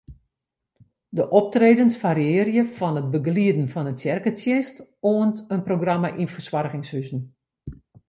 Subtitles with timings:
[1.17, 4.75] De optredens fariearje fan it begelieden fan in tsjerketsjinst
[5.13, 7.19] oant in programma yn fersoargingshuzen.